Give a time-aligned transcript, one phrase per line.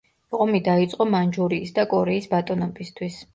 [0.45, 3.23] ომი დაიწყო მანჯურიის და კორეის ბატონობისთვის.